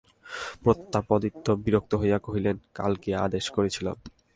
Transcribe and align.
প্রতাপাদিত্য 0.63 1.45
বিরক্ত 1.63 1.91
হইয়া 1.95 2.17
কহিলেন, 2.25 2.55
কাল 2.75 2.93
কী 3.03 3.09
আদেশ 3.25 3.45
করিয়াছিলাম? 3.55 3.97